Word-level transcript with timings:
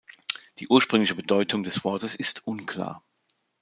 Die 0.57 0.67
ursprüngliche 0.67 1.13
Bedeutung 1.13 1.61
des 1.61 1.83
Wortes 1.83 2.15
ist 2.15 2.47
unklar. 2.47 3.03